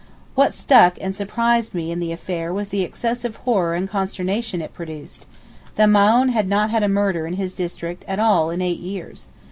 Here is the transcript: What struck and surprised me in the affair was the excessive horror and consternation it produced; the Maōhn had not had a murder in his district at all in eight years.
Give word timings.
What 0.33 0.51
struck 0.51 0.97
and 0.99 1.13
surprised 1.15 1.75
me 1.75 1.91
in 1.91 1.99
the 1.99 2.11
affair 2.11 2.51
was 2.51 2.69
the 2.69 2.81
excessive 2.81 3.35
horror 3.35 3.75
and 3.75 3.87
consternation 3.87 4.59
it 4.59 4.73
produced; 4.73 5.27
the 5.75 5.83
Maōhn 5.83 6.31
had 6.31 6.49
not 6.49 6.71
had 6.71 6.81
a 6.81 6.87
murder 6.87 7.27
in 7.27 7.35
his 7.35 7.53
district 7.53 8.03
at 8.07 8.17
all 8.17 8.49
in 8.49 8.63
eight 8.63 8.79
years. 8.79 9.27